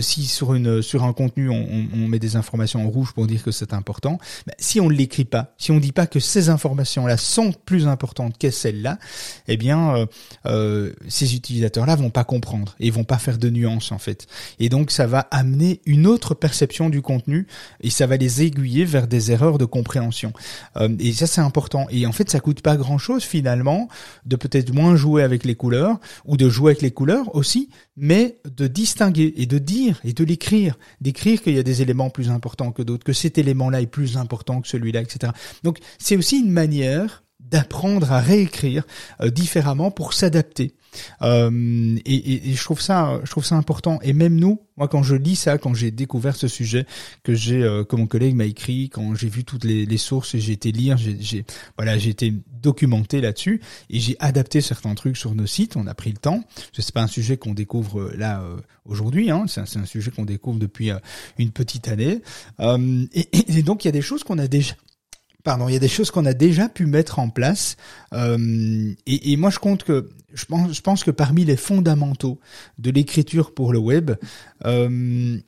[0.00, 3.42] si sur une sur un contenu on, on, met des informations en rouge pour dire
[3.42, 6.48] que c'est important, ben, si on ne l'écrit pas, si on dit pas que ces
[6.48, 8.98] informations-là sont plus importantes que celles-là,
[9.48, 10.06] eh bien, euh,
[10.46, 14.26] euh, ces utilisateurs-là vont pas comprendre et vont pas faire de nuances en fait.
[14.58, 17.46] Et donc, ça va amener une autre perception du contenu
[17.80, 20.32] et ça va les aiguiller vers des erreurs de compréhension.
[20.76, 21.86] Euh, et ça, c'est important.
[21.90, 23.88] Et en fait, ça coûte pas grand-chose finalement
[24.24, 28.36] de peut-être moins jouer avec les couleurs ou de jouer avec les couleurs aussi, mais
[28.44, 32.30] de distinguer et de dire et de l'écrire, d'écrire qu'il y a des éléments plus
[32.30, 35.32] importants que d'autres, que cet élément-là est plus important que celui-là, etc.
[35.62, 38.84] Donc c'est aussi une manière d'apprendre à réécrire
[39.22, 40.74] différemment pour s'adapter.
[41.22, 43.98] Euh, et, et, je trouve ça, je trouve ça important.
[44.02, 46.86] Et même nous, moi, quand je lis ça, quand j'ai découvert ce sujet
[47.22, 50.34] que j'ai, euh, que mon collègue m'a écrit, quand j'ai vu toutes les, les sources
[50.34, 51.44] et j'ai été lire, j'ai,
[51.76, 55.76] voilà, j'ai été documenté là-dessus et j'ai adapté certains trucs sur nos sites.
[55.76, 56.42] On a pris le temps.
[56.72, 59.30] C'est pas un sujet qu'on découvre euh, là euh, aujourd'hui.
[59.30, 59.46] Hein.
[59.48, 60.90] C'est un, sujet qu'on découvre depuis
[61.38, 62.20] une petite année.
[62.58, 64.74] Et, et, donc il y a des choses qu'on a déjà
[65.46, 67.76] pardon, il y a des choses qu'on a déjà pu mettre en place.
[68.12, 72.40] Euh, et, moi, je compte que je pense, que parmi les fondamentaux
[72.78, 74.10] de l'écriture pour le web,
[74.64, 75.38] euh,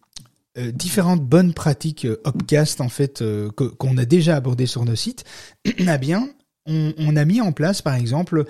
[0.57, 3.25] euh, différentes bonnes pratiques Upcast en fait
[3.57, 5.25] qu'on a déjà abordées sur nos sites,
[5.65, 6.29] eh bien,
[6.65, 8.45] on, on, a mis en place par exemple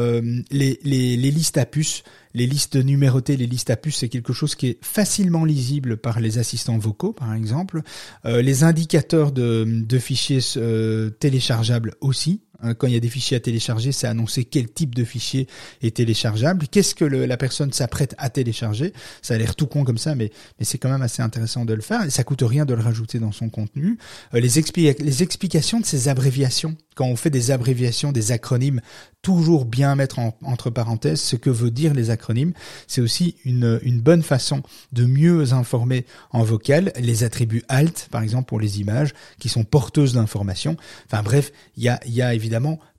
[0.00, 0.78] les, les,
[1.16, 2.02] les listes à puces
[2.34, 6.20] les listes numérotées, les listes à puces, c'est quelque chose qui est facilement lisible par
[6.20, 7.82] les assistants vocaux, par exemple.
[8.24, 12.42] Euh, les indicateurs de, fichiers euh, téléchargeables aussi.
[12.64, 15.46] Hein, quand il y a des fichiers à télécharger, c'est annoncer quel type de fichier
[15.82, 18.92] est téléchargeable, qu'est-ce que la personne s'apprête à télécharger.
[19.22, 21.82] Ça a l'air tout con comme ça, mais, c'est quand même assez intéressant de le
[21.82, 22.02] faire.
[22.04, 23.98] Et ça coûte rien de le rajouter dans son contenu.
[24.34, 28.80] Euh, les, les explications de ces abréviations, quand on fait des abréviations, des acronymes,
[29.20, 32.52] toujours bien mettre entre parenthèses ce que veut dire les acronymes.
[32.86, 38.46] C'est aussi une, bonne façon de mieux informer en vocal les attributs alt, par exemple
[38.46, 40.76] pour les images, qui sont porteuses d'informations.
[41.06, 42.53] Enfin bref, il y a évidemment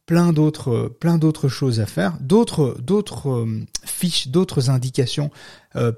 [0.05, 5.31] plein d'autres plein d'autres choses à faire, d'autres d'autres euh, fiches, d'autres indications
[5.75, 5.91] euh,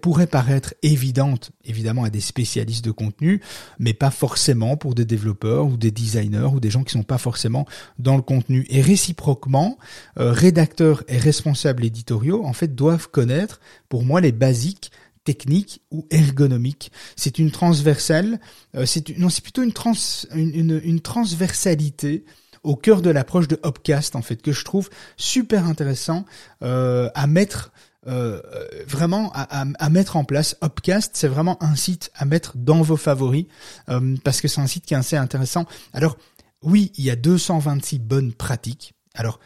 [0.00, 3.42] pourraient paraître évidentes évidemment à des spécialistes de contenu,
[3.78, 7.18] mais pas forcément pour des développeurs ou des designers ou des gens qui sont pas
[7.18, 7.66] forcément
[7.98, 8.66] dans le contenu.
[8.70, 9.78] Et réciproquement,
[10.18, 14.90] euh, rédacteurs et responsables éditoriaux en fait doivent connaître pour moi les basiques
[15.24, 16.90] techniques ou ergonomiques.
[17.14, 18.40] C'est une transversale,
[18.74, 19.92] euh, c'est non c'est plutôt une, trans,
[20.34, 22.24] une transversalité
[22.62, 26.24] au cœur de l'approche de Hopcast en fait que je trouve super intéressant
[26.62, 27.72] euh, à mettre
[28.06, 28.40] euh,
[28.86, 30.56] vraiment à, mettre en place.
[30.62, 33.44] Hopcast, c'est vraiment un site à mettre dans vos favoris
[33.90, 35.66] euh, parce que c'est un site qui est assez intéressant.
[35.92, 36.16] Alors
[36.62, 38.94] oui, il y a 226 bonnes pratiques.
[39.14, 39.38] Alors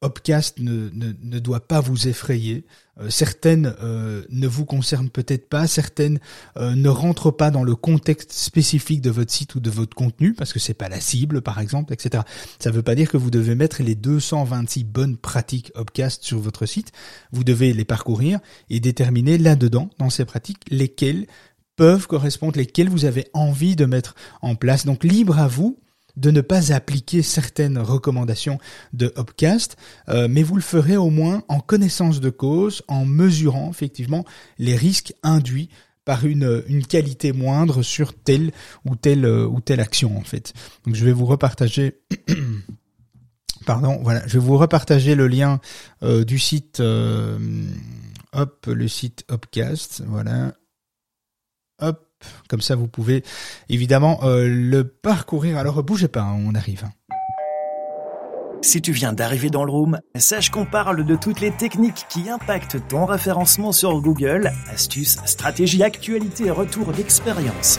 [0.00, 2.64] Hopcast ne, ne, ne, doit pas vous effrayer.
[3.00, 6.20] Euh, certaines euh, ne vous concernent peut-être pas, certaines
[6.56, 10.34] euh, ne rentrent pas dans le contexte spécifique de votre site ou de votre contenu,
[10.34, 12.22] parce que c'est pas la cible, par exemple, etc.
[12.60, 16.38] Ça ne veut pas dire que vous devez mettre les 226 bonnes pratiques Hopcast sur
[16.38, 16.92] votre site.
[17.32, 18.38] Vous devez les parcourir
[18.70, 21.26] et déterminer là-dedans, dans ces pratiques, lesquelles
[21.74, 24.84] peuvent correspondre, lesquelles vous avez envie de mettre en place.
[24.84, 25.78] Donc libre à vous
[26.18, 28.58] de ne pas appliquer certaines recommandations
[28.92, 29.76] de Hopcast,
[30.08, 34.24] euh, mais vous le ferez au moins en connaissance de cause, en mesurant effectivement
[34.58, 35.70] les risques induits
[36.04, 38.50] par une, une qualité moindre sur telle
[38.84, 40.52] ou telle euh, ou telle action en fait.
[40.84, 42.00] Donc je vais vous repartager
[43.66, 45.60] pardon, voilà, je vais vous repartager le lien
[46.02, 50.54] euh, du site hop, le site Hopcast, voilà.
[51.80, 52.07] Hop,
[52.48, 53.22] comme ça, vous pouvez
[53.68, 55.58] évidemment euh, le parcourir.
[55.58, 56.84] Alors, bougez pas, hein, on arrive.
[58.60, 62.28] Si tu viens d'arriver dans le room, sache qu'on parle de toutes les techniques qui
[62.28, 67.78] impactent ton référencement sur Google, astuces, stratégies, actualités et retours d'expérience.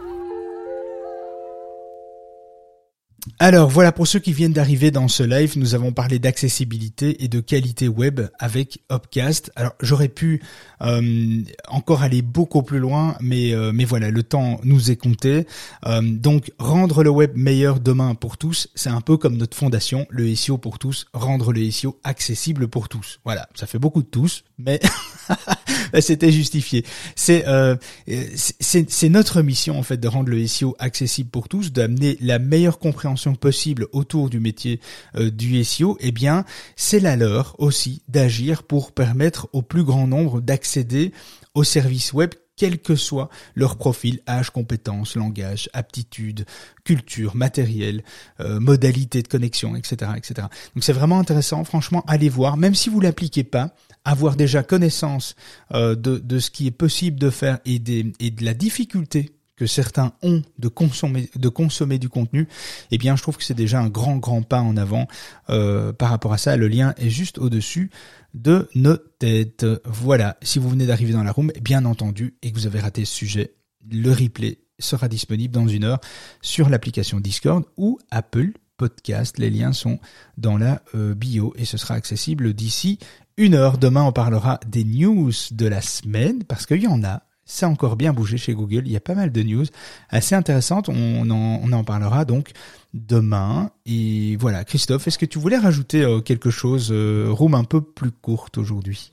[3.39, 7.27] Alors voilà, pour ceux qui viennent d'arriver dans ce live, nous avons parlé d'accessibilité et
[7.27, 9.51] de qualité web avec Upcast.
[9.55, 10.41] Alors j'aurais pu
[10.81, 15.45] euh, encore aller beaucoup plus loin, mais euh, mais voilà, le temps nous est compté.
[15.85, 20.05] Euh, donc rendre le web meilleur demain pour tous, c'est un peu comme notre fondation,
[20.09, 23.19] le SEO pour tous, rendre le SEO accessible pour tous.
[23.25, 24.79] Voilà, ça fait beaucoup de tous, mais
[25.99, 26.85] c'était justifié.
[27.15, 27.45] C'est
[28.59, 32.79] c'est notre mission en fait de rendre le SEO accessible pour tous, d'amener la meilleure
[32.79, 34.79] compréhension possible autour du métier
[35.15, 40.07] euh, du SEO, eh bien, c'est la leur aussi d'agir pour permettre au plus grand
[40.07, 41.11] nombre d'accéder
[41.53, 42.31] aux services web
[42.61, 46.45] quel que soit leur profil, âge, compétences, langage, aptitude,
[46.83, 48.03] culture, matériel,
[48.39, 50.47] euh, modalité de connexion, etc., etc.
[50.75, 51.63] Donc c'est vraiment intéressant.
[51.63, 53.73] Franchement, allez voir, même si vous l'appliquez pas,
[54.05, 55.35] avoir déjà connaissance
[55.73, 59.31] euh, de, de ce qui est possible de faire et, des, et de la difficulté
[59.61, 62.47] que certains ont de consommer, de consommer du contenu,
[62.89, 65.07] eh bien, je trouve que c'est déjà un grand, grand pas en avant
[65.51, 66.57] euh, par rapport à ça.
[66.57, 67.91] Le lien est juste au-dessus
[68.33, 69.67] de nos têtes.
[69.85, 70.35] Voilà.
[70.41, 73.13] Si vous venez d'arriver dans la room, bien entendu, et que vous avez raté ce
[73.13, 73.53] sujet,
[73.87, 76.01] le replay sera disponible dans une heure
[76.41, 79.37] sur l'application Discord ou Apple Podcast.
[79.37, 79.99] Les liens sont
[80.39, 82.97] dans la euh, bio et ce sera accessible d'ici
[83.37, 83.77] une heure.
[83.77, 87.21] Demain, on parlera des news de la semaine parce qu'il y en a.
[87.51, 88.83] Ça a encore bien bougé chez Google.
[88.85, 89.65] Il y a pas mal de news
[90.07, 90.87] assez intéressantes.
[90.87, 92.51] On en, on en parlera donc
[92.93, 93.71] demain.
[93.85, 97.81] Et voilà, Christophe, est-ce que tu voulais rajouter euh, quelque chose, euh, room un peu
[97.81, 99.11] plus courte aujourd'hui?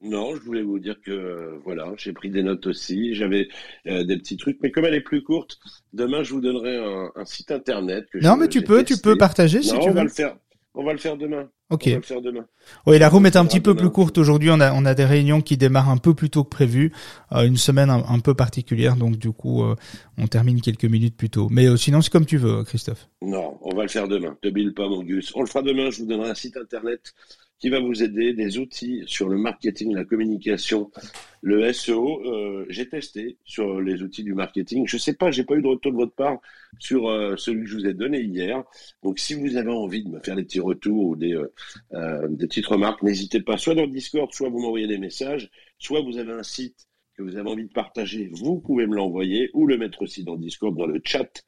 [0.00, 3.48] Non, je voulais vous dire que euh, voilà, j'ai pris des notes aussi, j'avais
[3.88, 5.58] euh, des petits trucs, mais comme elle est plus courte,
[5.92, 8.06] demain je vous donnerai un, un site internet.
[8.12, 9.90] Que non, mais tu peux, tu peux partager si tu veux.
[9.90, 10.36] On va le faire.
[10.74, 11.48] On va le faire demain.
[11.70, 11.84] Ok.
[11.86, 12.46] On va le faire demain.
[12.86, 14.50] Oui, la room est un petit peu plus courte aujourd'hui.
[14.50, 16.92] On a, on a des réunions qui démarrent un peu plus tôt que prévu.
[17.32, 19.64] Euh, une semaine un, peu particulière, donc du coup,
[20.16, 21.48] on termine quelques minutes plus tôt.
[21.50, 23.08] Mais sinon, c'est comme tu veux, Christophe.
[23.22, 24.36] Non, on va le faire demain.
[24.42, 25.32] Te bille pas, mon Gus.
[25.34, 25.90] On le fera demain.
[25.90, 27.14] Je vous donnerai un site internet
[27.60, 30.90] qui va vous aider, des outils sur le marketing, la communication,
[31.42, 32.22] le SEO.
[32.24, 34.86] Euh, j'ai testé sur les outils du marketing.
[34.86, 36.38] Je sais pas, j'ai pas eu de retour de votre part
[36.78, 38.64] sur euh, celui que je vous ai donné hier.
[39.02, 41.38] Donc, si vous avez envie de me faire des petits retours ou des,
[41.92, 45.50] euh, des petites remarques, n'hésitez pas, soit dans le Discord, soit vous m'envoyez des messages,
[45.78, 49.50] soit vous avez un site que vous avez envie de partager, vous pouvez me l'envoyer
[49.52, 51.44] ou le mettre aussi dans le Discord, dans le chat.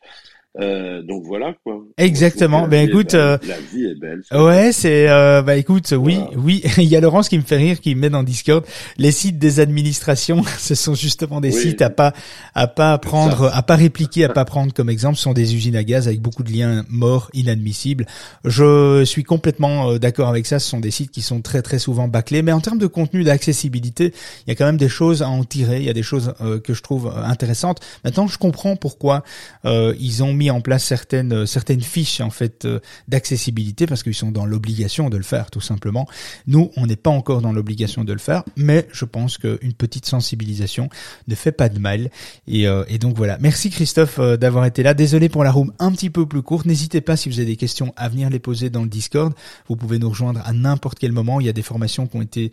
[0.60, 1.82] Euh, donc voilà quoi.
[1.96, 2.68] Exactement.
[2.68, 4.22] Ben écoute, la vie est belle.
[4.32, 6.62] Ouais, c'est euh, bah écoute, oui, oui.
[6.76, 8.64] Il y a Laurence qui me fait rire, qui me met dans Discord.
[8.98, 12.12] Les sites des administrations, ce sont justement des sites à pas
[12.54, 15.16] à pas prendre, à pas répliquer, à pas prendre comme exemple.
[15.16, 18.06] Ce sont des usines à gaz avec beaucoup de liens morts, inadmissibles.
[18.44, 20.58] Je suis complètement euh, d'accord avec ça.
[20.58, 22.42] Ce sont des sites qui sont très très souvent bâclés.
[22.42, 24.12] Mais en termes de contenu, d'accessibilité,
[24.46, 25.78] il y a quand même des choses à en tirer.
[25.78, 27.80] Il y a des choses euh, que je trouve intéressantes.
[28.04, 29.22] Maintenant, je comprends pourquoi
[29.64, 34.14] ils ont mis en place certaines euh, certaines fiches en fait euh, d'accessibilité parce qu'ils
[34.14, 36.06] sont dans l'obligation de le faire tout simplement.
[36.46, 40.06] Nous, on n'est pas encore dans l'obligation de le faire, mais je pense qu'une petite
[40.06, 40.88] sensibilisation
[41.28, 42.10] ne fait pas de mal.
[42.46, 43.38] Et, euh, et donc voilà.
[43.40, 44.94] Merci Christophe d'avoir été là.
[44.94, 46.66] Désolé pour la room un petit peu plus courte.
[46.66, 49.32] N'hésitez pas si vous avez des questions à venir les poser dans le Discord.
[49.68, 51.40] Vous pouvez nous rejoindre à n'importe quel moment.
[51.40, 52.52] Il y a des formations qui ont été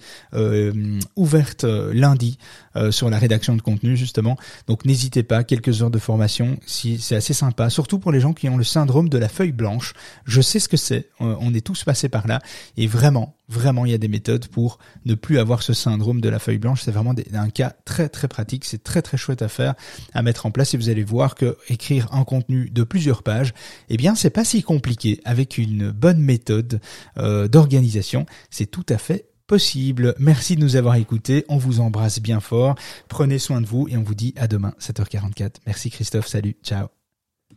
[1.16, 2.38] ouvertes lundi
[2.92, 4.38] sur la rédaction de contenu justement.
[4.68, 5.44] Donc n'hésitez pas.
[5.44, 6.58] Quelques heures de formation.
[6.66, 9.54] Si c'est assez sympa surtout pour les gens qui ont le syndrome de la feuille
[9.54, 9.94] blanche.
[10.26, 12.42] Je sais ce que c'est, euh, on est tous passés par là,
[12.76, 16.28] et vraiment, vraiment, il y a des méthodes pour ne plus avoir ce syndrome de
[16.28, 16.82] la feuille blanche.
[16.82, 19.76] C'est vraiment un cas très très pratique, c'est très très chouette à faire,
[20.14, 23.54] à mettre en place, et vous allez voir que écrire un contenu de plusieurs pages,
[23.88, 26.82] eh bien, c'est pas si compliqué avec une bonne méthode
[27.18, 28.26] euh, d'organisation.
[28.50, 30.16] C'est tout à fait possible.
[30.20, 31.46] Merci de nous avoir écoutés.
[31.48, 32.76] On vous embrasse bien fort.
[33.08, 35.56] Prenez soin de vous et on vous dit à demain, 7h44.
[35.66, 36.28] Merci Christophe.
[36.28, 36.58] Salut.
[36.62, 36.99] Ciao.